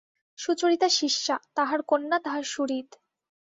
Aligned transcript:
সুচরিতা 0.39 0.89
শিষ্যা, 0.89 1.35
তাঁহার 1.55 1.81
কন্যা, 1.83 2.17
তাঁহার 2.19 2.43
সুহৃদ। 2.43 2.89